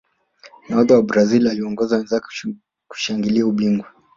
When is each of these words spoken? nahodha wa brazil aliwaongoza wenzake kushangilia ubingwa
nahodha 0.69 0.93
wa 0.97 1.03
brazil 1.03 1.47
aliwaongoza 1.47 1.97
wenzake 1.97 2.27
kushangilia 2.87 3.45
ubingwa 3.47 3.87